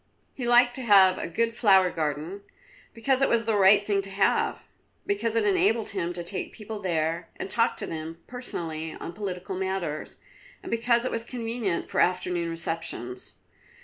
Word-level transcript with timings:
He 0.33 0.47
liked 0.47 0.73
to 0.77 0.81
have 0.81 1.19
a 1.19 1.27
good 1.27 1.53
flower 1.53 1.91
garden, 1.91 2.41
because 2.91 3.21
it 3.21 3.29
was 3.29 3.45
the 3.45 3.55
right 3.55 3.85
thing 3.85 4.01
to 4.01 4.09
have, 4.09 4.63
because 5.05 5.35
it 5.35 5.45
enabled 5.45 5.91
him 5.91 6.11
to 6.13 6.23
take 6.23 6.53
people 6.53 6.79
there 6.79 7.29
and 7.35 7.51
talk 7.51 7.77
to 7.77 7.85
them 7.85 8.17
personally 8.25 8.95
on 8.95 9.13
political 9.13 9.53
matters, 9.55 10.17
and 10.63 10.71
because 10.71 11.05
it 11.05 11.11
was 11.11 11.23
convenient 11.23 11.87
for 11.87 11.99
afternoon 11.99 12.49
receptions. 12.49 13.33